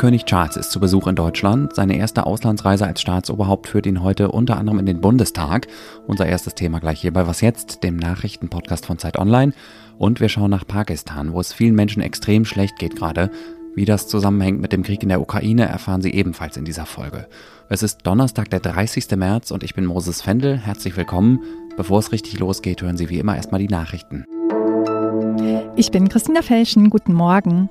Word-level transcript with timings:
König 0.00 0.24
Charles 0.24 0.56
ist 0.56 0.70
zu 0.70 0.80
Besuch 0.80 1.08
in 1.08 1.14
Deutschland. 1.14 1.74
Seine 1.74 1.98
erste 1.98 2.24
Auslandsreise 2.24 2.86
als 2.86 3.02
Staatsoberhaupt 3.02 3.66
führt 3.66 3.84
ihn 3.84 4.02
heute 4.02 4.30
unter 4.30 4.56
anderem 4.56 4.78
in 4.78 4.86
den 4.86 5.02
Bundestag. 5.02 5.66
Unser 6.06 6.24
erstes 6.24 6.54
Thema 6.54 6.80
gleich 6.80 7.02
hier 7.02 7.12
bei 7.12 7.26
Was 7.26 7.42
jetzt, 7.42 7.84
dem 7.84 7.96
Nachrichtenpodcast 7.96 8.86
von 8.86 8.96
Zeit 8.96 9.18
Online. 9.18 9.52
Und 9.98 10.18
wir 10.20 10.30
schauen 10.30 10.50
nach 10.50 10.66
Pakistan, 10.66 11.34
wo 11.34 11.40
es 11.40 11.52
vielen 11.52 11.74
Menschen 11.74 12.00
extrem 12.00 12.46
schlecht 12.46 12.78
geht 12.78 12.96
gerade. 12.96 13.30
Wie 13.74 13.84
das 13.84 14.08
zusammenhängt 14.08 14.62
mit 14.62 14.72
dem 14.72 14.84
Krieg 14.84 15.02
in 15.02 15.10
der 15.10 15.20
Ukraine, 15.20 15.68
erfahren 15.68 16.00
Sie 16.00 16.14
ebenfalls 16.14 16.56
in 16.56 16.64
dieser 16.64 16.86
Folge. 16.86 17.28
Es 17.68 17.82
ist 17.82 18.06
Donnerstag, 18.06 18.48
der 18.48 18.60
30. 18.60 19.06
März 19.16 19.50
und 19.50 19.62
ich 19.62 19.74
bin 19.74 19.84
Moses 19.84 20.22
Fendel. 20.22 20.56
Herzlich 20.56 20.96
willkommen. 20.96 21.40
Bevor 21.76 21.98
es 21.98 22.10
richtig 22.10 22.38
losgeht, 22.38 22.80
hören 22.80 22.96
Sie 22.96 23.10
wie 23.10 23.18
immer 23.18 23.36
erstmal 23.36 23.60
die 23.60 23.68
Nachrichten. 23.68 24.24
Ich 25.76 25.90
bin 25.90 26.08
Christina 26.08 26.42
Felschen. 26.42 26.90
Guten 26.90 27.12
Morgen. 27.12 27.68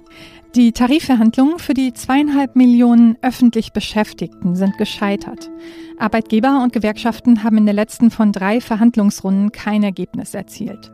Die 0.55 0.71
Tarifverhandlungen 0.71 1.59
für 1.59 1.76
die 1.76 1.94
zweieinhalb 1.94 2.55
Millionen 2.55 3.17
öffentlich 3.21 3.71
Beschäftigten 3.71 4.55
sind 4.55 4.80
gescheitert. 4.80 5.52
Arbeitgeber 5.99 6.63
und 6.63 6.73
Gewerkschaften 6.73 7.44
haben 7.44 7.59
in 7.59 7.66
der 7.66 7.76
letzten 7.76 8.09
von 8.09 8.31
drei 8.31 8.59
Verhandlungsrunden 8.59 9.52
kein 9.52 9.84
Ergebnis 9.84 10.34
erzielt. 10.34 10.91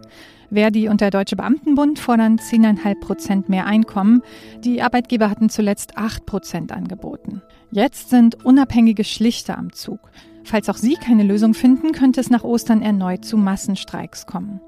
Verdi 0.51 0.89
und 0.89 0.99
der 0.99 1.09
Deutsche 1.09 1.37
Beamtenbund 1.37 1.99
fordern 1.99 2.37
10,5 2.37 2.99
Prozent 2.99 3.49
mehr 3.49 3.65
Einkommen. 3.65 4.21
Die 4.59 4.81
Arbeitgeber 4.81 5.29
hatten 5.29 5.49
zuletzt 5.49 5.97
8 5.97 6.25
Prozent 6.25 6.71
angeboten. 6.73 7.41
Jetzt 7.71 8.09
sind 8.09 8.43
unabhängige 8.43 9.05
Schlichter 9.05 9.57
am 9.57 9.71
Zug. 9.71 9.99
Falls 10.43 10.67
auch 10.67 10.77
sie 10.77 10.95
keine 10.95 11.23
Lösung 11.23 11.53
finden, 11.53 11.93
könnte 11.93 12.19
es 12.19 12.29
nach 12.29 12.43
Ostern 12.43 12.81
erneut 12.81 13.23
zu 13.23 13.37
Massenstreiks 13.37 14.25
kommen. 14.25 14.59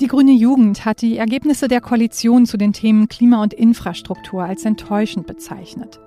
Die 0.00 0.08
Grüne 0.08 0.32
Jugend 0.32 0.84
hat 0.84 1.00
die 1.00 1.16
Ergebnisse 1.16 1.68
der 1.68 1.80
Koalition 1.80 2.44
zu 2.44 2.58
den 2.58 2.74
Themen 2.74 3.08
Klima 3.08 3.42
und 3.42 3.54
Infrastruktur 3.54 4.44
als 4.44 4.66
enttäuschend 4.66 5.26
bezeichnet. 5.26 5.98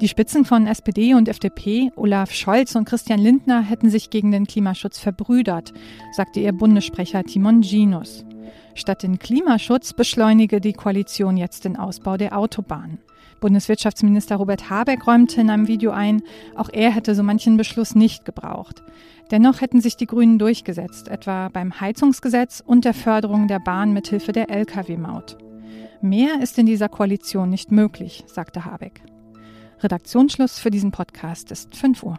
Die 0.00 0.06
Spitzen 0.06 0.44
von 0.44 0.68
SPD 0.68 1.14
und 1.14 1.28
FDP, 1.28 1.90
Olaf 1.96 2.30
Scholz 2.30 2.76
und 2.76 2.84
Christian 2.84 3.18
Lindner, 3.18 3.60
hätten 3.60 3.90
sich 3.90 4.10
gegen 4.10 4.30
den 4.30 4.46
Klimaschutz 4.46 5.00
verbrüdert, 5.00 5.72
sagte 6.12 6.38
ihr 6.38 6.52
Bundessprecher 6.52 7.24
Timon 7.24 7.62
Ginus. 7.62 8.24
Statt 8.76 9.02
den 9.02 9.18
Klimaschutz 9.18 9.94
beschleunige 9.94 10.60
die 10.60 10.72
Koalition 10.72 11.36
jetzt 11.36 11.64
den 11.64 11.76
Ausbau 11.76 12.16
der 12.16 12.38
Autobahnen. 12.38 12.98
Bundeswirtschaftsminister 13.44 14.36
Robert 14.36 14.70
Habeck 14.70 15.06
räumte 15.06 15.38
in 15.38 15.50
einem 15.50 15.68
Video 15.68 15.90
ein, 15.90 16.22
auch 16.54 16.70
er 16.72 16.90
hätte 16.90 17.14
so 17.14 17.22
manchen 17.22 17.58
Beschluss 17.58 17.94
nicht 17.94 18.24
gebraucht. 18.24 18.82
Dennoch 19.30 19.60
hätten 19.60 19.82
sich 19.82 19.98
die 19.98 20.06
Grünen 20.06 20.38
durchgesetzt, 20.38 21.08
etwa 21.08 21.50
beim 21.50 21.78
Heizungsgesetz 21.78 22.62
und 22.64 22.86
der 22.86 22.94
Förderung 22.94 23.46
der 23.46 23.58
Bahn 23.58 23.92
mithilfe 23.92 24.32
der 24.32 24.48
Lkw-Maut. 24.48 25.36
Mehr 26.00 26.40
ist 26.42 26.58
in 26.58 26.64
dieser 26.64 26.88
Koalition 26.88 27.50
nicht 27.50 27.70
möglich, 27.70 28.24
sagte 28.28 28.64
Habeck. 28.64 29.02
Redaktionsschluss 29.80 30.58
für 30.58 30.70
diesen 30.70 30.90
Podcast 30.90 31.50
ist 31.50 31.76
5 31.76 32.02
Uhr. 32.02 32.18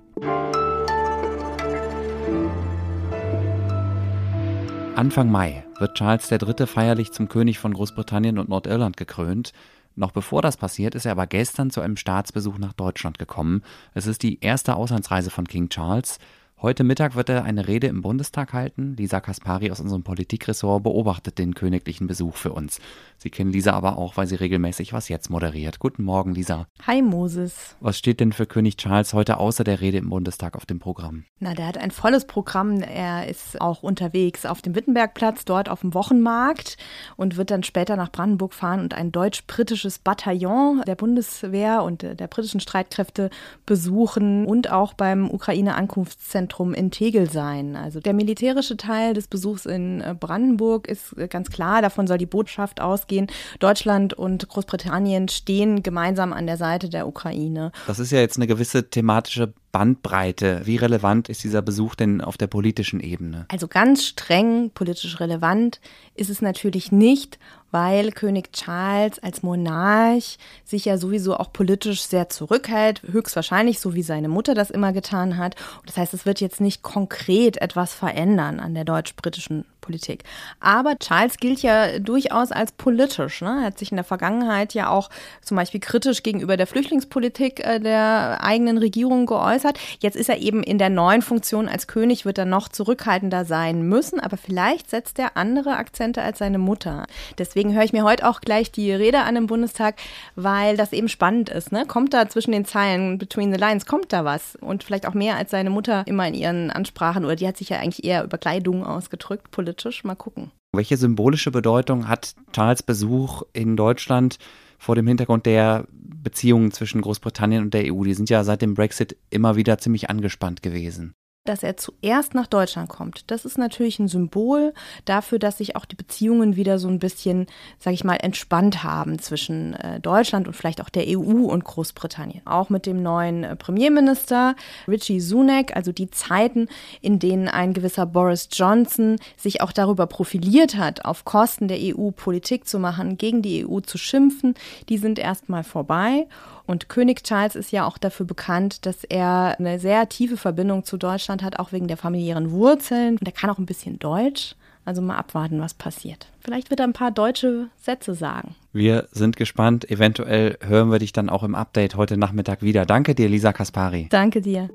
Anfang 4.96 5.31
Mai 5.31 5.64
wird 5.80 5.96
Charles 5.96 6.31
III. 6.31 6.68
feierlich 6.68 7.12
zum 7.12 7.30
König 7.30 7.58
von 7.58 7.73
Großbritannien 7.73 8.38
und 8.38 8.48
Nordirland 8.48 8.96
gekrönt. 8.96 9.53
Noch 9.95 10.11
bevor 10.11 10.41
das 10.41 10.57
passiert, 10.57 10.93
ist 10.95 11.05
er 11.05 11.13
aber 11.13 11.25
gestern 11.25 11.71
zu 11.71 11.81
einem 11.81 11.95
Staatsbesuch 11.95 12.57
nach 12.57 12.73
Deutschland 12.73 13.17
gekommen. 13.17 13.63
Es 13.93 14.07
ist 14.07 14.23
die 14.23 14.39
erste 14.41 14.75
Auslandsreise 14.75 15.29
von 15.29 15.47
King 15.47 15.69
Charles. 15.69 16.19
Heute 16.61 16.83
Mittag 16.83 17.15
wird 17.15 17.29
er 17.29 17.43
eine 17.43 17.67
Rede 17.67 17.88
im 17.88 18.01
Bundestag 18.01 18.53
halten. 18.53 18.95
Lisa 18.97 19.19
Kaspari 19.19 19.71
aus 19.71 19.81
unserem 19.81 20.03
Politikressort 20.03 20.83
beobachtet 20.83 21.38
den 21.38 21.53
königlichen 21.53 22.07
Besuch 22.07 22.35
für 22.35 22.53
uns. 22.53 22.79
Sie 23.17 23.30
kennen 23.30 23.52
Lisa 23.52 23.73
aber 23.73 23.97
auch, 23.97 24.17
weil 24.17 24.27
sie 24.27 24.35
regelmäßig 24.35 24.94
was 24.94 25.09
jetzt 25.09 25.30
moderiert. 25.30 25.80
Guten 25.80 26.03
Morgen, 26.03 26.33
Lisa. 26.33 26.67
Hi, 26.85 27.02
Moses. 27.02 27.75
Was 27.80 27.97
steht 27.97 28.19
denn 28.19 28.31
für 28.31 28.45
König 28.45 28.77
Charles 28.77 29.13
heute 29.13 29.38
außer 29.38 29.63
der 29.63 29.81
Rede 29.81 29.97
im 29.97 30.09
Bundestag 30.09 30.56
auf 30.56 30.66
dem 30.66 30.79
Programm? 30.79 31.25
Na, 31.40 31.53
der 31.53 31.67
hat 31.67 31.78
ein 31.78 31.91
volles 31.91 32.25
Programm. 32.25 32.81
Er 32.81 33.28
ist 33.28 33.59
auch 33.62 33.84
unterwegs 33.84 34.45
auf 34.45 34.62
dem 34.62 34.75
Wittenbergplatz, 34.75 35.45
dort 35.45 35.69
auf 35.69 35.81
dem 35.81 35.94
Wochenmarkt 35.94 36.78
und 37.16 37.38
wird 37.38 37.51
dann 37.51 37.63
später 37.63 37.95
nach 37.95 38.12
Brandenburg 38.12 38.53
fahren 38.53 38.79
und 38.79 38.94
ein 38.94 39.12
deutsch-britisches 39.12 40.00
Bataillon 40.00 40.84
der 40.88 40.95
Bundeswehr 40.95 41.84
und 41.84 42.01
der 42.01 42.28
britischen 42.28 42.59
Streitkräfte 42.59 43.29
besuchen 43.66 44.45
und 44.45 44.72
auch 44.72 44.94
beim 44.94 45.29
Ukraine-Ankunftszentrum 45.29 46.45
Zentrum 46.45 46.73
in 46.73 46.91
Tegel 46.91 47.29
sein. 47.29 47.75
Also 47.75 48.00
der 48.00 48.13
militärische 48.13 48.78
Teil 48.78 49.13
des 49.13 49.28
Besuchs 49.28 49.66
in 49.66 50.03
Brandenburg 50.19 50.88
ist 50.88 51.16
ganz 51.29 51.50
klar, 51.50 51.81
davon 51.81 52.07
soll 52.07 52.17
die 52.17 52.25
Botschaft 52.25 52.81
ausgehen. 53.05 53.27
Deutschland 53.59 54.13
und 54.13 54.47
Großbritannien 54.47 55.27
stehen 55.29 55.83
gemeinsam 55.83 56.33
an 56.33 56.47
der 56.47 56.57
Seite 56.57 56.89
der 56.89 57.07
Ukraine. 57.07 57.71
Das 57.88 57.99
ist 57.99 58.11
ja 58.11 58.19
jetzt 58.19 58.38
eine 58.38 58.47
gewisse 58.47 58.89
thematische 58.89 59.53
Bandbreite. 59.71 60.61
Wie 60.66 60.77
relevant 60.77 61.29
ist 61.29 61.43
dieser 61.43 61.61
Besuch 61.61 61.95
denn 61.95 62.21
auf 62.21 62.38
der 62.38 62.47
politischen 62.47 62.99
Ebene? 62.99 63.45
Also 63.49 63.67
ganz 63.67 64.05
streng 64.05 64.71
politisch 64.71 65.19
relevant 65.19 65.79
ist 66.16 66.29
es 66.29 66.41
natürlich 66.41 66.91
nicht, 66.91 67.39
weil 67.75 68.13
König 68.13 68.53
Charles 68.53 69.19
als 69.19 69.44
Monarch 69.44 70.38
sich 70.63 70.86
ja 70.86 70.97
sowieso 70.97 71.36
auch 71.36 71.52
politisch 71.52 72.03
sehr 72.03 72.30
zurückhält, 72.30 73.02
höchstwahrscheinlich 73.03 73.81
so 73.81 73.94
wie 73.94 74.02
seine 74.02 74.30
Mutter 74.30 74.53
das 74.53 74.69
immer 74.72 74.94
getan 74.94 75.36
hat. 75.36 75.56
Das 75.85 75.97
heißt, 75.97 76.14
es 76.14 76.25
wird 76.25 76.40
jetzt 76.40 76.62
nicht 76.62 76.84
konkret 76.84 77.62
etwas 77.62 77.94
verändern 77.94 78.62
an 78.62 78.75
der 78.75 78.85
deutsch-britischen 78.85 79.66
Politik. 79.85 80.24
Aber 80.59 80.97
Charles 80.97 81.38
gilt 81.38 81.62
ja 81.62 82.00
durchaus 82.00 82.52
als 82.52 82.72
politisch. 82.72 83.41
Ne? 83.41 83.59
Er 83.59 83.66
hat 83.68 83.78
sich 83.78 83.91
in 83.91 83.97
der 83.97 84.03
Vergangenheit 84.03 84.74
ja 84.74 84.90
auch 84.90 85.09
zum 85.41 85.58
Beispiel 85.58 85.80
kritisch 85.80 86.24
gegenüber 86.24 86.58
der 86.58 86.66
Flüchtlingspolitik 86.66 87.64
äh, 87.64 87.80
der 87.80 88.40
eigenen 88.41 88.80
Regierung 88.80 89.28
geäußert. 89.28 89.80
Jetzt 90.00 90.16
ist 90.16 90.30
er 90.30 90.40
eben 90.40 90.64
in 90.64 90.80
der 90.80 90.90
neuen 90.90 91.22
Funktion 91.22 91.69
als 91.69 91.88
König, 91.88 92.25
wird 92.25 92.40
er 92.40 92.46
noch 92.46 92.68
zurückhaltender 92.68 93.46
sein 93.46 93.84
müssen, 93.84 94.19
aber 94.19 94.38
vielleicht 94.38 94.90
setzt 94.90 95.19
er 95.19 95.38
andere 95.38 95.78
Akzente 95.78 96.24
als 96.24 96.40
seine 96.40 96.58
Mutter. 96.58 97.06
Deswegen 97.38 97.65
höre 97.74 97.84
ich 97.84 97.94
mir 97.94 98.03
heute 98.03 98.28
auch 98.28 98.42
gleich 98.42 98.72
die 98.72 98.92
Rede 98.92 99.22
an 99.22 99.36
im 99.36 99.48
Bundestag, 99.48 99.96
weil 100.36 100.78
das 100.78 100.94
eben 100.94 101.08
spannend 101.08 101.50
ist. 101.50 101.72
Ne? 101.72 101.86
Kommt 101.86 102.14
da 102.14 102.30
zwischen 102.30 102.52
den 102.52 102.66
Zeilen, 102.66 103.18
between 103.18 103.53
the 103.53 103.59
lines, 103.59 103.86
kommt 103.86 104.14
da 104.14 104.26
was? 104.26 104.56
Und 104.56 104.84
vielleicht 104.84 105.08
auch 105.08 105.14
mehr 105.14 105.36
als 105.36 105.52
seine 105.52 105.70
Mutter 105.70 106.03
immer 106.06 106.28
in 106.28 106.34
ihren 106.34 106.72
Ansprachen, 106.72 107.26
oder 107.26 107.36
die 107.36 107.48
hat 107.48 107.58
sich 107.58 107.70
ja 107.70 107.80
eigentlich 107.80 108.03
eher 108.03 108.24
über 108.24 108.38
Kleidung 108.38 108.86
ausgedrückt, 108.86 109.52
politisch. 109.52 110.03
Mal 110.03 110.16
gucken. 110.16 110.52
Welche 110.74 110.98
symbolische 110.98 111.52
Bedeutung 111.52 112.08
hat 112.08 112.36
Charles 112.52 112.84
Besuch 112.84 113.44
in 113.53 113.78
Deutschland 113.78 114.38
vor 114.78 114.96
dem 114.96 115.08
Hintergrund 115.08 115.46
der 115.46 115.86
Beziehungen 115.92 116.72
zwischen 116.72 117.02
Großbritannien 117.02 117.64
und 117.64 117.74
der 117.74 117.94
EU? 117.94 118.03
Die 118.03 118.14
sind 118.14 118.30
ja 118.30 118.44
seit 118.44 118.62
dem 118.62 118.74
Brexit 118.74 119.16
immer 119.30 119.56
wieder 119.56 119.78
ziemlich 119.78 120.09
angespannt 120.09 120.62
gewesen 120.62 121.16
dass 121.45 121.63
er 121.63 121.78
zuerst 121.78 122.33
nach 122.33 122.47
Deutschland 122.47 122.89
kommt. 122.89 123.29
Das 123.31 123.45
ist 123.45 123.57
natürlich 123.57 124.00
ein 124.00 124.07
Symbol 124.07 124.73
dafür, 125.06 125.39
dass 125.39 125.59
sich 125.59 125.75
auch 125.75 125.85
die 125.85 125.95
Beziehungen 125.95 126.56
wieder 126.56 126.79
so 126.79 126.88
ein 126.88 127.00
bisschen, 127.00 127.45
sage 127.79 127.94
ich 127.94 128.03
mal, 128.03 128.16
entspannt 128.16 128.83
haben 128.83 129.19
zwischen 129.19 129.75
äh, 129.75 130.00
Deutschland 130.00 130.47
und 130.47 130.55
vielleicht 130.55 130.81
auch 130.81 130.89
der 130.89 131.05
EU 131.07 131.45
und 131.45 131.63
Großbritannien. 131.63 132.41
Auch 132.45 132.69
mit 132.69 132.85
dem 132.85 133.01
neuen 133.01 133.44
äh, 133.44 133.55
Premierminister 133.55 134.55
Richie 134.88 135.22
Sunak, 135.22 135.75
also 135.75 135.91
die 135.91 136.09
Zeiten, 136.09 136.67
in 137.01 137.19
denen 137.19 137.47
ein 137.47 137.73
gewisser 137.73 138.07
Boris 138.07 138.50
Johnson 138.51 139.17
sich 139.38 139.61
auch 139.61 139.72
darüber 139.72 140.07
profiliert 140.07 140.75
hat, 140.75 141.05
auf 141.05 141.25
Kosten 141.25 141.67
der 141.67 141.78
EU 141.79 142.09
Politik 142.11 142.67
zu 142.67 142.79
machen, 142.79 143.17
gegen 143.17 143.41
die 143.41 143.66
EU 143.67 143.79
zu 143.81 143.97
schimpfen, 143.97 144.55
die 144.89 144.97
sind 144.97 145.19
erstmal 145.19 145.63
vorbei. 145.63 146.28
Und 146.67 146.89
König 146.89 147.23
Charles 147.23 147.55
ist 147.55 147.72
ja 147.72 147.85
auch 147.85 147.97
dafür 147.97 148.25
bekannt, 148.25 148.85
dass 148.85 149.03
er 149.03 149.55
eine 149.59 149.79
sehr 149.79 150.09
tiefe 150.09 150.38
Verbindung 150.38 150.84
zu 150.84 150.97
Deutschland 150.97 151.34
hat, 151.44 151.59
auch 151.59 151.72
wegen 151.72 151.88
der 151.88 151.97
familiären 151.97 152.51
Wurzeln. 152.51 153.18
Und 153.18 153.25
er 153.25 153.31
kann 153.31 153.50
auch 153.50 153.57
ein 153.57 153.66
bisschen 153.66 154.00
Deutsch. 154.00 154.56
Also 154.85 155.01
mal 155.01 155.18
abwarten, 155.18 155.59
was 155.59 155.73
passiert. 155.73 156.28
Vielleicht 156.41 156.69
wird 156.69 156.79
er 156.79 156.85
ein 156.85 156.94
paar 156.94 157.09
deutsche 157.09 157.69
Sätze 157.81 158.14
sagen. 158.14 158.53
Wir 158.72 159.08
sind 159.11 159.35
gespannt. 159.35 159.90
Eventuell 159.90 160.59
hören 160.61 160.91
wir 160.91 160.99
dich 160.99 161.11
dann 161.11 161.28
auch 161.28 161.41
im 161.41 161.55
Update 161.55 161.96
heute 161.96 162.17
Nachmittag 162.17 162.61
wieder. 162.61 162.85
Danke 162.85 163.16
dir, 163.16 163.28
Lisa 163.28 163.52
Kaspari. 163.52 164.08
Danke 164.11 164.41
dir. 164.41 164.70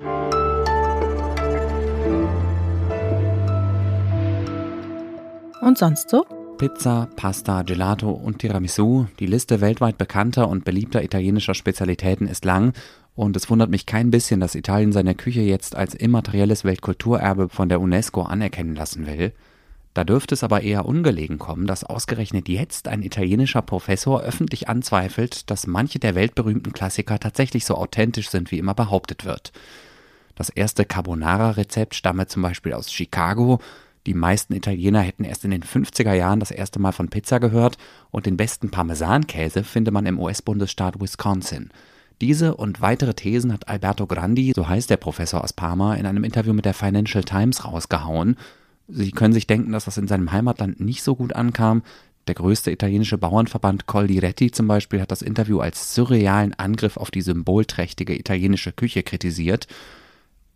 Und 5.61 5.77
sonst 5.77 6.09
so? 6.09 6.25
Pizza, 6.61 7.09
Pasta, 7.15 7.63
Gelato 7.63 8.11
und 8.11 8.37
Tiramisu. 8.37 9.07
Die 9.19 9.25
Liste 9.25 9.61
weltweit 9.61 9.97
bekannter 9.97 10.47
und 10.47 10.63
beliebter 10.63 11.03
italienischer 11.03 11.55
Spezialitäten 11.55 12.27
ist 12.27 12.45
lang 12.45 12.73
und 13.15 13.35
es 13.35 13.49
wundert 13.49 13.71
mich 13.71 13.87
kein 13.87 14.11
bisschen, 14.11 14.39
dass 14.39 14.53
Italien 14.53 14.91
seine 14.91 15.15
Küche 15.15 15.41
jetzt 15.41 15.75
als 15.75 15.95
immaterielles 15.95 16.63
Weltkulturerbe 16.63 17.49
von 17.49 17.67
der 17.67 17.81
UNESCO 17.81 18.21
anerkennen 18.21 18.75
lassen 18.75 19.07
will. 19.07 19.33
Da 19.95 20.03
dürfte 20.03 20.35
es 20.35 20.43
aber 20.43 20.61
eher 20.61 20.85
ungelegen 20.85 21.39
kommen, 21.39 21.65
dass 21.65 21.83
ausgerechnet 21.83 22.47
jetzt 22.47 22.87
ein 22.87 23.01
italienischer 23.01 23.63
Professor 23.63 24.21
öffentlich 24.21 24.69
anzweifelt, 24.69 25.49
dass 25.49 25.65
manche 25.65 25.97
der 25.97 26.13
weltberühmten 26.13 26.73
Klassiker 26.73 27.17
tatsächlich 27.17 27.65
so 27.65 27.73
authentisch 27.73 28.29
sind, 28.29 28.51
wie 28.51 28.59
immer 28.59 28.75
behauptet 28.75 29.25
wird. 29.25 29.51
Das 30.35 30.49
erste 30.49 30.85
Carbonara-Rezept 30.85 31.95
stamme 31.95 32.27
zum 32.27 32.43
Beispiel 32.43 32.73
aus 32.73 32.93
Chicago, 32.93 33.59
die 34.07 34.13
meisten 34.15 34.53
Italiener 34.53 35.01
hätten 35.01 35.23
erst 35.23 35.45
in 35.45 35.51
den 35.51 35.63
50er 35.63 36.13
Jahren 36.13 36.39
das 36.39 36.51
erste 36.51 36.79
Mal 36.79 36.91
von 36.91 37.09
Pizza 37.09 37.39
gehört 37.39 37.77
und 38.09 38.25
den 38.25 38.37
besten 38.37 38.71
Parmesankäse 38.71 39.63
finde 39.63 39.91
man 39.91 40.07
im 40.07 40.19
US-Bundesstaat 40.19 40.99
Wisconsin. 40.99 41.69
Diese 42.19 42.55
und 42.55 42.81
weitere 42.81 43.13
Thesen 43.13 43.53
hat 43.53 43.67
Alberto 43.67 44.07
Grandi, 44.07 44.53
so 44.55 44.67
heißt 44.67 44.89
der 44.89 44.97
Professor 44.97 45.43
aus 45.43 45.53
Parma, 45.53 45.95
in 45.95 46.05
einem 46.05 46.23
Interview 46.23 46.53
mit 46.53 46.65
der 46.65 46.73
Financial 46.73 47.23
Times 47.23 47.65
rausgehauen. 47.65 48.37
Sie 48.87 49.11
können 49.11 49.33
sich 49.33 49.47
denken, 49.47 49.71
dass 49.71 49.85
das 49.85 49.97
in 49.97 50.07
seinem 50.07 50.31
Heimatland 50.31 50.79
nicht 50.79 51.03
so 51.03 51.15
gut 51.15 51.33
ankam. 51.33 51.81
Der 52.27 52.35
größte 52.35 52.71
italienische 52.71 53.17
Bauernverband 53.17 53.87
Coldiretti 53.87 54.51
zum 54.51 54.67
Beispiel 54.67 55.01
hat 55.01 55.11
das 55.11 55.23
Interview 55.23 55.59
als 55.59 55.95
surrealen 55.95 56.53
Angriff 56.53 56.97
auf 56.97 57.09
die 57.09 57.21
symbolträchtige 57.21 58.17
italienische 58.17 58.71
Küche 58.71 59.01
kritisiert. 59.01 59.67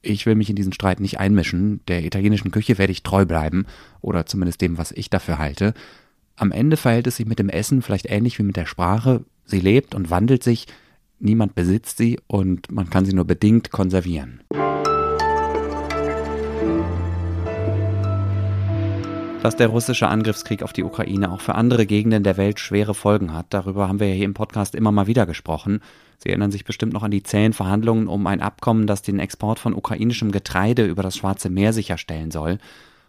Ich 0.05 0.25
will 0.27 0.35
mich 0.35 0.49
in 0.49 0.55
diesen 0.55 0.71
Streit 0.71 0.99
nicht 0.99 1.19
einmischen. 1.19 1.81
Der 1.87 2.05
italienischen 2.05 2.51
Küche 2.51 2.77
werde 2.77 2.91
ich 2.91 3.01
treu 3.01 3.25
bleiben, 3.25 3.65
oder 4.01 4.25
zumindest 4.25 4.61
dem, 4.61 4.77
was 4.77 4.91
ich 4.91 5.09
dafür 5.09 5.39
halte. 5.39 5.73
Am 6.35 6.51
Ende 6.51 6.77
verhält 6.77 7.07
es 7.07 7.15
sich 7.15 7.25
mit 7.25 7.39
dem 7.39 7.49
Essen 7.49 7.81
vielleicht 7.81 8.09
ähnlich 8.09 8.37
wie 8.37 8.43
mit 8.43 8.55
der 8.55 8.67
Sprache. 8.67 9.25
Sie 9.45 9.59
lebt 9.59 9.95
und 9.95 10.11
wandelt 10.11 10.43
sich, 10.43 10.67
niemand 11.19 11.55
besitzt 11.55 11.97
sie 11.97 12.19
und 12.27 12.71
man 12.71 12.89
kann 12.89 13.05
sie 13.05 13.13
nur 13.13 13.25
bedingt 13.25 13.71
konservieren. 13.71 14.41
Dass 19.45 19.55
der 19.55 19.67
russische 19.67 20.07
Angriffskrieg 20.07 20.63
auf 20.63 20.73
die 20.73 20.83
Ukraine 20.83 21.31
auch 21.31 21.39
für 21.39 21.53
andere 21.53 21.85
Gegenden 21.85 22.23
der 22.23 22.35
Welt 22.35 22.59
schwere 22.59 22.95
Folgen 22.95 23.31
hat, 23.31 23.45
darüber 23.51 23.87
haben 23.87 23.99
wir 23.99 24.09
ja 24.09 24.15
hier 24.15 24.25
im 24.25 24.33
Podcast 24.33 24.73
immer 24.73 24.91
mal 24.91 25.05
wieder 25.05 25.27
gesprochen. 25.27 25.81
Sie 26.17 26.29
erinnern 26.29 26.49
sich 26.49 26.65
bestimmt 26.65 26.93
noch 26.93 27.03
an 27.03 27.11
die 27.11 27.21
zähen 27.21 27.53
Verhandlungen 27.53 28.07
um 28.07 28.25
ein 28.25 28.41
Abkommen, 28.41 28.87
das 28.87 29.03
den 29.03 29.19
Export 29.19 29.59
von 29.59 29.75
ukrainischem 29.75 30.31
Getreide 30.31 30.87
über 30.87 31.03
das 31.03 31.15
Schwarze 31.15 31.51
Meer 31.51 31.73
sicherstellen 31.73 32.31
soll. 32.31 32.57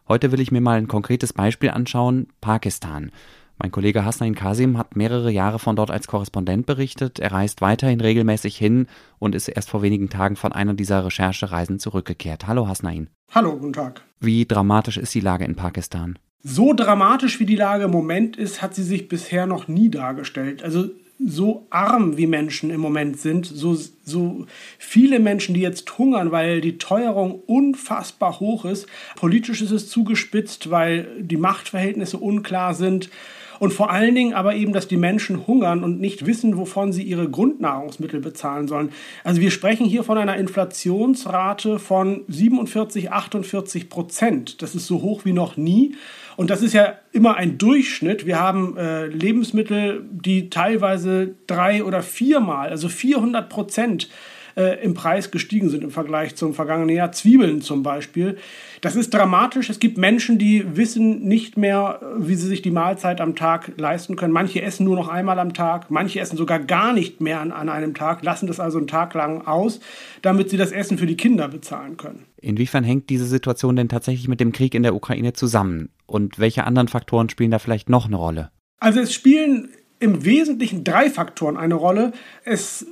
Heute 0.08 0.30
will 0.30 0.40
ich 0.40 0.52
mir 0.52 0.60
mal 0.60 0.76
ein 0.76 0.88
konkretes 0.88 1.32
Beispiel 1.32 1.70
anschauen, 1.70 2.28
Pakistan. 2.42 3.12
Mein 3.56 3.70
Kollege 3.72 4.04
Hasnain 4.04 4.34
Kasim 4.34 4.76
hat 4.76 4.94
mehrere 4.94 5.30
Jahre 5.30 5.58
von 5.58 5.74
dort 5.74 5.90
als 5.90 6.06
Korrespondent 6.06 6.66
berichtet. 6.66 7.18
Er 7.18 7.32
reist 7.32 7.62
weiterhin 7.62 8.02
regelmäßig 8.02 8.58
hin 8.58 8.88
und 9.18 9.34
ist 9.34 9.48
erst 9.48 9.70
vor 9.70 9.80
wenigen 9.80 10.10
Tagen 10.10 10.36
von 10.36 10.52
einer 10.52 10.74
dieser 10.74 11.02
Recherchereisen 11.02 11.78
zurückgekehrt. 11.78 12.46
Hallo 12.46 12.68
Hasnain. 12.68 13.08
Hallo, 13.34 13.56
guten 13.56 13.72
Tag. 13.72 14.02
Wie 14.20 14.44
dramatisch 14.44 14.98
ist 14.98 15.14
die 15.14 15.20
Lage 15.20 15.46
in 15.46 15.56
Pakistan? 15.56 16.18
So 16.48 16.72
dramatisch 16.72 17.40
wie 17.40 17.44
die 17.44 17.56
Lage 17.56 17.84
im 17.84 17.90
Moment 17.90 18.36
ist, 18.36 18.62
hat 18.62 18.72
sie 18.72 18.84
sich 18.84 19.08
bisher 19.08 19.46
noch 19.46 19.66
nie 19.66 19.88
dargestellt. 19.88 20.62
Also 20.62 20.90
so 21.18 21.66
arm 21.70 22.16
wie 22.16 22.28
Menschen 22.28 22.70
im 22.70 22.80
Moment 22.80 23.18
sind, 23.18 23.46
so, 23.46 23.76
so 24.04 24.46
viele 24.78 25.18
Menschen, 25.18 25.54
die 25.56 25.60
jetzt 25.60 25.98
hungern, 25.98 26.30
weil 26.30 26.60
die 26.60 26.78
Teuerung 26.78 27.42
unfassbar 27.46 28.38
hoch 28.38 28.64
ist. 28.64 28.86
Politisch 29.16 29.60
ist 29.60 29.72
es 29.72 29.88
zugespitzt, 29.88 30.70
weil 30.70 31.08
die 31.18 31.36
Machtverhältnisse 31.36 32.16
unklar 32.16 32.74
sind. 32.74 33.10
Und 33.58 33.72
vor 33.72 33.90
allen 33.90 34.14
Dingen 34.14 34.34
aber 34.34 34.54
eben, 34.54 34.72
dass 34.72 34.88
die 34.88 34.96
Menschen 34.96 35.46
hungern 35.46 35.82
und 35.82 36.00
nicht 36.00 36.26
wissen, 36.26 36.56
wovon 36.56 36.92
sie 36.92 37.02
ihre 37.02 37.28
Grundnahrungsmittel 37.28 38.20
bezahlen 38.20 38.68
sollen. 38.68 38.90
Also 39.24 39.40
wir 39.40 39.50
sprechen 39.50 39.86
hier 39.86 40.04
von 40.04 40.18
einer 40.18 40.36
Inflationsrate 40.36 41.78
von 41.78 42.24
47, 42.28 43.12
48 43.12 43.88
Prozent. 43.88 44.62
Das 44.62 44.74
ist 44.74 44.86
so 44.86 45.02
hoch 45.02 45.24
wie 45.24 45.32
noch 45.32 45.56
nie. 45.56 45.94
Und 46.36 46.50
das 46.50 46.62
ist 46.62 46.74
ja 46.74 46.94
immer 47.12 47.36
ein 47.36 47.56
Durchschnitt. 47.56 48.26
Wir 48.26 48.38
haben 48.38 48.76
äh, 48.76 49.06
Lebensmittel, 49.06 50.04
die 50.10 50.50
teilweise 50.50 51.34
drei 51.46 51.82
oder 51.82 52.02
viermal, 52.02 52.68
also 52.68 52.88
400 52.88 53.48
Prozent 53.48 54.08
äh, 54.56 54.82
im 54.82 54.94
Preis 54.94 55.30
gestiegen 55.30 55.68
sind 55.68 55.84
im 55.84 55.90
Vergleich 55.90 56.34
zum 56.34 56.54
vergangenen 56.54 56.94
Jahr. 56.94 57.12
Zwiebeln 57.12 57.60
zum 57.60 57.82
Beispiel. 57.82 58.38
Das 58.80 58.96
ist 58.96 59.12
dramatisch. 59.12 59.70
Es 59.70 59.78
gibt 59.78 59.98
Menschen, 59.98 60.38
die 60.38 60.76
wissen 60.76 61.26
nicht 61.26 61.56
mehr, 61.56 62.00
wie 62.18 62.34
sie 62.34 62.46
sich 62.46 62.62
die 62.62 62.70
Mahlzeit 62.70 63.20
am 63.20 63.36
Tag 63.36 63.72
leisten 63.76 64.16
können. 64.16 64.32
Manche 64.32 64.62
essen 64.62 64.84
nur 64.84 64.96
noch 64.96 65.08
einmal 65.08 65.38
am 65.38 65.54
Tag, 65.54 65.90
manche 65.90 66.20
essen 66.20 66.36
sogar 66.36 66.58
gar 66.58 66.92
nicht 66.92 67.20
mehr 67.20 67.40
an, 67.40 67.52
an 67.52 67.68
einem 67.68 67.94
Tag, 67.94 68.22
lassen 68.22 68.46
das 68.46 68.60
also 68.60 68.78
einen 68.78 68.86
Tag 68.86 69.14
lang 69.14 69.46
aus, 69.46 69.80
damit 70.22 70.50
sie 70.50 70.56
das 70.56 70.72
Essen 70.72 70.98
für 70.98 71.06
die 71.06 71.16
Kinder 71.16 71.48
bezahlen 71.48 71.96
können. 71.96 72.24
Inwiefern 72.40 72.84
hängt 72.84 73.10
diese 73.10 73.26
Situation 73.26 73.76
denn 73.76 73.88
tatsächlich 73.88 74.28
mit 74.28 74.40
dem 74.40 74.52
Krieg 74.52 74.74
in 74.74 74.82
der 74.82 74.94
Ukraine 74.94 75.32
zusammen? 75.32 75.90
Und 76.06 76.38
welche 76.38 76.64
anderen 76.64 76.88
Faktoren 76.88 77.28
spielen 77.28 77.50
da 77.50 77.58
vielleicht 77.58 77.88
noch 77.88 78.06
eine 78.06 78.16
Rolle? 78.16 78.50
Also 78.78 79.00
es 79.00 79.12
spielen 79.12 79.70
im 79.98 80.24
Wesentlichen 80.24 80.84
drei 80.84 81.10
Faktoren 81.10 81.56
eine 81.56 81.74
Rolle. 81.74 82.12
Es 82.44 82.86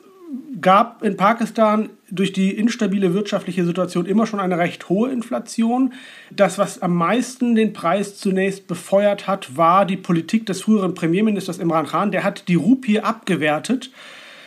gab 0.60 1.02
in 1.02 1.16
Pakistan 1.16 1.90
durch 2.10 2.32
die 2.32 2.50
instabile 2.50 3.12
wirtschaftliche 3.12 3.64
Situation 3.64 4.06
immer 4.06 4.26
schon 4.26 4.40
eine 4.40 4.58
recht 4.58 4.88
hohe 4.88 5.10
Inflation. 5.10 5.92
Das, 6.30 6.58
was 6.58 6.80
am 6.80 6.94
meisten 6.94 7.54
den 7.54 7.72
Preis 7.72 8.16
zunächst 8.16 8.66
befeuert 8.66 9.26
hat, 9.26 9.56
war 9.56 9.84
die 9.84 9.96
Politik 9.96 10.46
des 10.46 10.62
früheren 10.62 10.94
Premierministers 10.94 11.58
Imran 11.58 11.86
Khan. 11.86 12.10
Der 12.10 12.24
hat 12.24 12.48
die 12.48 12.54
Rupie 12.54 13.00
abgewertet 13.00 13.90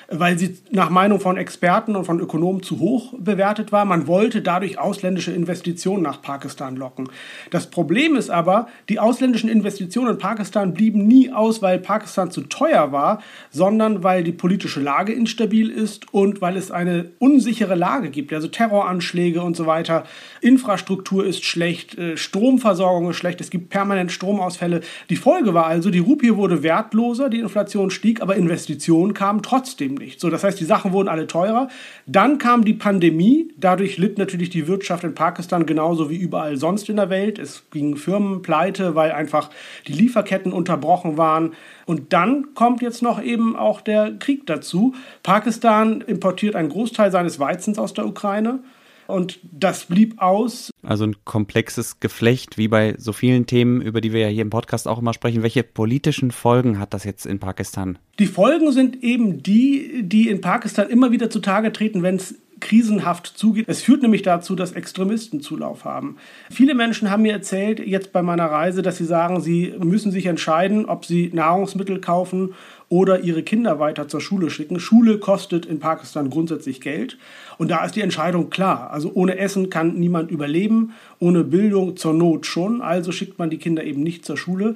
weil 0.10 0.38
sie 0.40 0.58
nach 0.72 0.90
Meinung 0.90 1.20
von 1.20 1.38
Experten 1.38 1.96
und 1.96 2.06
von 2.06 2.20
Ökonomen 2.20 2.64
zu 2.64 2.80
hoch 2.80 3.14
bewertet 3.18 3.72
war. 3.72 3.84
Man 3.86 4.08
wollte 4.08 4.42
dadurch 4.42 4.80
ausländische 4.80 5.32
Investitionen 5.32 6.02
nach 6.02 6.22
Pakistan 6.22 6.76
locken. 6.76 7.10
Das 7.52 7.68
Problem 7.68 8.16
ist 8.16 8.30
aber, 8.30 8.68
die 8.90 9.00
ausländischen 9.00 9.50
Investitionen 9.50 10.12
in 10.12 10.18
Pakistan 10.18 10.74
blieben 10.74 11.08
nie 11.08 11.32
aus, 11.32 11.62
weil 11.62 11.80
Pakistan 11.80 12.32
zu 12.32 12.42
teuer 12.42 12.92
war, 12.92 13.22
sondern 13.50 14.04
weil 14.04 14.24
die 14.24 14.32
politische 14.32 14.80
Lage 14.80 15.12
instabil 15.12 15.70
ist 15.70 16.14
und 16.14 16.42
weil 16.42 16.56
es 16.56 16.72
eine 16.72 17.12
unsichere 17.20 17.76
Lage 17.76 18.10
gibt, 18.10 18.32
also 18.32 18.48
Terroranschläge 18.48 19.42
und 19.42 19.58
so 19.58 19.66
weiter. 19.66 20.06
Infrastruktur 20.42 21.26
ist 21.26 21.44
schlecht, 21.44 21.98
äh, 21.98 22.16
Stromversorgung 22.16 23.10
ist 23.10 23.18
schlecht, 23.18 23.42
es 23.42 23.50
gibt 23.50 23.70
permanent 23.70 24.12
Stromausfälle. 24.12 24.82
Die 25.10 25.16
Folge 25.18 25.54
war 25.54 25.66
also, 25.66 25.90
die 25.90 26.00
Rupie 26.00 26.36
wurde 26.36 26.64
wertloser, 26.64 27.30
die 27.30 27.40
Inflation 27.40 27.92
stieg, 27.92 28.22
aber 28.22 28.36
Investitionen 28.36 29.14
kamen 29.14 29.42
trotzdem 29.42 29.97
nicht. 29.98 30.20
So, 30.20 30.30
das 30.30 30.44
heißt, 30.44 30.60
die 30.60 30.66
Sachen 30.66 30.92
wurden 30.92 31.08
alle 31.08 31.28
teurer. 31.28 31.68
Dann 32.06 32.38
kam 32.38 32.64
die 32.64 32.74
Pandemie. 32.74 33.54
Dadurch 33.58 33.98
litt 33.98 34.18
natürlich 34.18 34.50
die 34.50 34.68
Wirtschaft 34.68 35.04
in 35.04 35.16
Pakistan 35.16 35.66
genauso 35.66 36.10
wie 36.10 36.18
überall 36.18 36.58
sonst 36.58 36.90
in 36.90 36.96
der 36.96 37.10
Welt. 37.10 37.40
Es 37.40 37.64
gingen 37.72 37.98
Firmen 37.98 38.42
pleite, 38.42 38.96
weil 38.96 39.12
einfach 39.12 39.50
die 39.88 39.94
Lieferketten 39.94 40.54
unterbrochen 40.54 41.18
waren. 41.18 41.54
Und 41.86 42.14
dann 42.14 42.54
kommt 42.54 42.82
jetzt 42.82 43.02
noch 43.02 43.22
eben 43.22 43.56
auch 43.56 43.82
der 43.82 44.18
Krieg 44.18 44.46
dazu. 44.46 44.94
Pakistan 45.24 46.02
importiert 46.02 46.56
einen 46.56 46.70
Großteil 46.70 47.12
seines 47.12 47.40
Weizens 47.40 47.80
aus 47.80 47.94
der 47.94 48.06
Ukraine. 48.06 48.60
Und 49.08 49.40
das 49.44 49.86
blieb 49.86 50.22
aus. 50.22 50.72
Also 50.84 51.06
ein 51.06 51.16
komplexes 51.26 52.00
Geflecht, 52.00 52.58
wie 52.58 52.68
bei 52.68 52.96
so 52.98 53.14
vielen 53.14 53.46
Themen, 53.46 53.82
über 53.82 54.02
die 54.02 54.14
wir 54.14 54.22
ja 54.22 54.28
hier 54.28 54.42
im 54.42 54.50
Podcast 54.50 54.88
auch 54.88 55.00
immer 55.00 55.14
sprechen. 55.14 55.44
Welche 55.44 55.64
politischen 55.64 56.32
Folgen 56.32 56.80
hat 56.80 56.94
das 56.94 57.04
jetzt 57.04 57.26
in 57.26 57.40
Pakistan? 57.40 57.98
Die 58.20 58.28
Folgen 58.28 58.72
sind 58.72 59.04
eben 59.04 59.42
die, 59.44 60.04
die 60.04 60.30
in 60.30 60.42
Pakistan 60.42 60.90
immer 60.90 61.12
wieder 61.12 61.30
zutage 61.30 61.72
treten, 61.72 62.04
wenn 62.04 62.16
es 62.16 62.36
krisenhaft 62.60 63.28
zugeht. 63.28 63.66
Es 63.68 63.82
führt 63.82 64.02
nämlich 64.02 64.22
dazu, 64.22 64.56
dass 64.56 64.72
Extremisten 64.72 65.42
Zulauf 65.42 65.86
haben. 65.86 66.18
Viele 66.50 66.76
Menschen 66.76 67.10
haben 67.12 67.24
mir 67.24 67.34
erzählt, 67.34 67.80
jetzt 67.80 68.12
bei 68.12 68.22
meiner 68.22 68.46
Reise, 68.46 68.82
dass 68.82 68.98
sie 68.98 69.06
sagen, 69.06 69.42
sie 69.42 69.74
müssen 69.80 70.12
sich 70.12 70.26
entscheiden, 70.26 70.86
ob 70.86 71.06
sie 71.06 71.30
Nahrungsmittel 71.34 72.00
kaufen 72.00 72.54
oder 72.90 73.20
ihre 73.22 73.44
Kinder 73.44 73.80
weiter 73.80 74.08
zur 74.08 74.22
Schule 74.22 74.50
schicken. 74.50 74.80
Schule 74.80 75.18
kostet 75.18 75.66
in 75.66 75.80
Pakistan 75.80 76.30
grundsätzlich 76.30 76.80
Geld. 76.80 77.18
Und 77.58 77.70
da 77.70 77.84
ist 77.84 77.96
die 77.96 78.02
Entscheidung 78.02 78.50
klar. 78.50 78.92
Also 78.92 79.12
ohne 79.14 79.38
Essen 79.38 79.70
kann 79.70 79.96
niemand 79.96 80.32
überleben, 80.32 80.94
ohne 81.20 81.44
Bildung 81.44 81.98
zur 81.98 82.14
Not 82.14 82.46
schon. 82.46 82.82
Also 82.82 83.12
schickt 83.12 83.40
man 83.40 83.50
die 83.50 83.58
Kinder 83.58 83.84
eben 83.84 84.04
nicht 84.04 84.26
zur 84.26 84.38
Schule. 84.38 84.76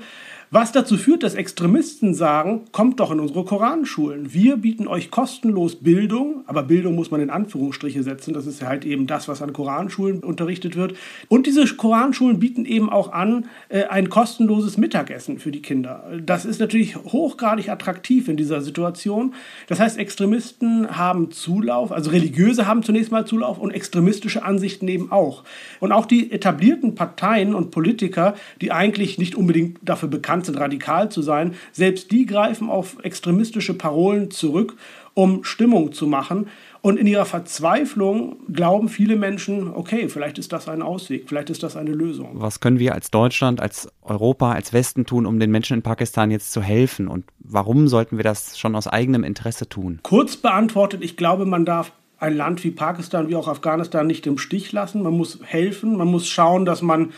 Was 0.53 0.73
dazu 0.73 0.97
führt, 0.97 1.23
dass 1.23 1.33
Extremisten 1.33 2.13
sagen, 2.13 2.65
kommt 2.73 2.99
doch 2.99 3.09
in 3.11 3.21
unsere 3.21 3.45
Koranschulen. 3.45 4.33
Wir 4.33 4.57
bieten 4.57 4.85
euch 4.85 5.09
kostenlos 5.09 5.77
Bildung, 5.77 6.43
aber 6.45 6.63
Bildung 6.63 6.95
muss 6.95 7.09
man 7.09 7.21
in 7.21 7.29
Anführungsstriche 7.29 8.03
setzen. 8.03 8.33
Das 8.33 8.45
ist 8.45 8.59
ja 8.59 8.67
halt 8.67 8.83
eben 8.83 9.07
das, 9.07 9.29
was 9.29 9.41
an 9.41 9.53
Koranschulen 9.53 10.19
unterrichtet 10.19 10.75
wird. 10.75 10.97
Und 11.29 11.47
diese 11.47 11.65
Koranschulen 11.65 12.39
bieten 12.39 12.65
eben 12.65 12.89
auch 12.89 13.13
an 13.13 13.45
äh, 13.69 13.85
ein 13.85 14.09
kostenloses 14.09 14.75
Mittagessen 14.77 15.39
für 15.39 15.53
die 15.53 15.61
Kinder. 15.61 16.03
Das 16.21 16.43
ist 16.43 16.59
natürlich 16.59 16.97
hochgradig 16.97 17.69
attraktiv 17.69 18.27
in 18.27 18.35
dieser 18.35 18.59
Situation. 18.59 19.33
Das 19.67 19.79
heißt, 19.79 19.97
Extremisten 19.97 20.97
haben 20.97 21.31
Zulauf, 21.31 21.93
also 21.93 22.09
religiöse 22.09 22.67
haben 22.67 22.83
zunächst 22.83 23.09
mal 23.09 23.25
Zulauf 23.25 23.57
und 23.57 23.71
extremistische 23.71 24.43
Ansichten 24.43 24.89
eben 24.89 25.13
auch. 25.13 25.45
Und 25.79 25.93
auch 25.93 26.05
die 26.05 26.29
etablierten 26.29 26.93
Parteien 26.93 27.55
und 27.55 27.71
Politiker, 27.71 28.35
die 28.59 28.73
eigentlich 28.73 29.17
nicht 29.17 29.35
unbedingt 29.35 29.79
dafür 29.81 30.09
bekannt 30.09 30.40
sind, 30.45 30.59
radikal 30.59 31.09
zu 31.09 31.21
sein, 31.21 31.55
selbst 31.71 32.11
die 32.11 32.25
greifen 32.25 32.69
auf 32.69 32.97
extremistische 33.03 33.73
Parolen 33.73 34.31
zurück, 34.31 34.75
um 35.13 35.43
Stimmung 35.43 35.91
zu 35.91 36.07
machen. 36.07 36.47
Und 36.81 36.97
in 36.97 37.05
ihrer 37.05 37.25
Verzweiflung 37.25 38.37
glauben 38.51 38.89
viele 38.89 39.15
Menschen, 39.15 39.71
okay, 39.73 40.09
vielleicht 40.09 40.39
ist 40.39 40.51
das 40.51 40.67
ein 40.67 40.81
Ausweg, 40.81 41.25
vielleicht 41.27 41.51
ist 41.51 41.61
das 41.61 41.77
eine 41.77 41.91
Lösung. 41.91 42.29
Was 42.33 42.59
können 42.59 42.79
wir 42.79 42.93
als 42.93 43.11
Deutschland, 43.11 43.61
als 43.61 43.87
Europa, 44.01 44.51
als 44.53 44.73
Westen 44.73 45.05
tun, 45.05 45.27
um 45.27 45.39
den 45.39 45.51
Menschen 45.51 45.77
in 45.77 45.83
Pakistan 45.83 46.31
jetzt 46.31 46.51
zu 46.51 46.61
helfen? 46.61 47.07
Und 47.07 47.25
warum 47.39 47.87
sollten 47.87 48.17
wir 48.17 48.23
das 48.23 48.57
schon 48.57 48.75
aus 48.75 48.87
eigenem 48.87 49.23
Interesse 49.23 49.69
tun? 49.69 49.99
Kurz 50.01 50.37
beantwortet, 50.37 51.03
ich 51.03 51.17
glaube, 51.17 51.45
man 51.45 51.65
darf 51.65 51.91
ein 52.17 52.35
Land 52.35 52.63
wie 52.63 52.71
Pakistan 52.71 53.29
wie 53.29 53.35
auch 53.35 53.47
Afghanistan 53.47 54.07
nicht 54.07 54.25
im 54.27 54.37
Stich 54.37 54.71
lassen. 54.71 55.01
Man 55.03 55.13
muss 55.13 55.39
helfen, 55.43 55.97
man 55.97 56.07
muss 56.07 56.27
schauen, 56.27 56.65
dass 56.65 56.81
man 56.81 57.11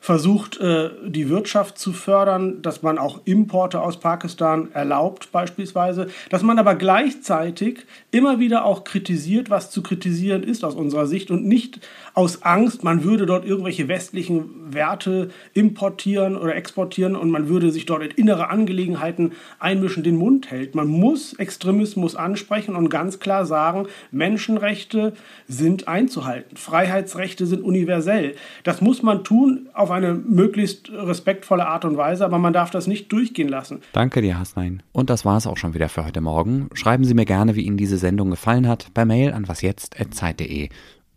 versucht, 0.00 0.58
äh, 0.60 0.90
die 1.04 1.28
Wirtschaft 1.28 1.78
zu 1.78 1.92
fördern, 1.92 2.62
dass 2.62 2.82
man 2.82 2.98
auch 2.98 3.20
Importe 3.24 3.80
aus 3.80 3.98
Pakistan 3.98 4.68
erlaubt 4.72 5.32
beispielsweise, 5.32 6.08
dass 6.30 6.42
man 6.42 6.58
aber 6.58 6.74
gleichzeitig 6.74 7.80
immer 8.10 8.38
wieder 8.38 8.64
auch 8.64 8.84
kritisiert, 8.84 9.50
was 9.50 9.70
zu 9.70 9.82
kritisieren 9.82 10.42
ist 10.42 10.64
aus 10.64 10.74
unserer 10.74 11.06
Sicht 11.06 11.30
und 11.30 11.46
nicht 11.46 11.80
aus 12.14 12.42
Angst, 12.42 12.84
man 12.84 13.04
würde 13.04 13.26
dort 13.26 13.44
irgendwelche 13.44 13.88
westlichen 13.88 14.72
Werte 14.72 15.30
importieren 15.54 16.36
oder 16.36 16.54
exportieren 16.54 17.16
und 17.16 17.30
man 17.30 17.48
würde 17.48 17.70
sich 17.70 17.86
dort 17.86 18.02
in 18.02 18.28
innere 18.28 18.50
Angelegenheiten 18.50 19.32
einmischen, 19.58 20.02
den 20.02 20.16
Mund 20.16 20.50
hält. 20.50 20.74
Man 20.74 20.88
muss 20.88 21.32
Extremismus 21.34 22.16
ansprechen 22.16 22.74
und 22.74 22.90
ganz 22.90 23.20
klar 23.20 23.46
sagen, 23.46 23.86
Menschenrechte 24.10 25.14
sind 25.46 25.88
einzuhalten, 25.88 26.56
Freiheitsrechte 26.56 27.46
sind 27.46 27.62
universell. 27.62 28.34
Das 28.64 28.80
muss 28.80 29.02
man 29.02 29.24
tun 29.24 29.68
auf 29.72 29.87
eine 29.90 30.14
möglichst 30.14 30.90
respektvolle 30.90 31.66
Art 31.66 31.84
und 31.84 31.96
Weise, 31.96 32.24
aber 32.24 32.38
man 32.38 32.52
darf 32.52 32.70
das 32.70 32.86
nicht 32.86 33.12
durchgehen 33.12 33.48
lassen. 33.48 33.80
Danke 33.92 34.22
dir, 34.22 34.38
Hasnein. 34.38 34.82
Und 34.92 35.10
das 35.10 35.24
war 35.24 35.36
es 35.36 35.46
auch 35.46 35.56
schon 35.56 35.74
wieder 35.74 35.88
für 35.88 36.04
heute 36.04 36.20
Morgen. 36.20 36.68
Schreiben 36.74 37.04
Sie 37.04 37.14
mir 37.14 37.24
gerne, 37.24 37.54
wie 37.54 37.62
Ihnen 37.62 37.76
diese 37.76 37.98
Sendung 37.98 38.30
gefallen 38.30 38.68
hat, 38.68 38.92
per 38.94 39.04
Mail 39.04 39.32
an 39.32 39.48
wasjetzt.zeit.de. 39.48 40.68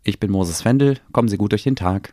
Ich 0.04 0.18
bin 0.18 0.30
Moses 0.30 0.64
Wendel, 0.64 0.98
kommen 1.12 1.28
Sie 1.28 1.36
gut 1.36 1.52
durch 1.52 1.62
den 1.62 1.76
Tag. 1.76 2.12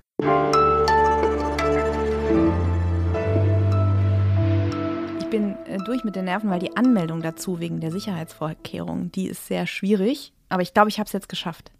Ich 5.19 5.25
bin 5.31 5.55
äh, 5.65 5.77
durch 5.85 6.03
mit 6.03 6.15
den 6.15 6.25
Nerven, 6.25 6.49
weil 6.49 6.59
die 6.59 6.77
Anmeldung 6.77 7.21
dazu 7.21 7.59
wegen 7.59 7.79
der 7.79 7.91
Sicherheitsvorkehrungen, 7.91 9.11
die 9.11 9.27
ist 9.27 9.47
sehr 9.47 9.65
schwierig. 9.65 10.33
Aber 10.49 10.61
ich 10.61 10.73
glaube, 10.73 10.89
ich 10.89 10.99
habe 10.99 11.07
es 11.07 11.13
jetzt 11.13 11.29
geschafft. 11.29 11.71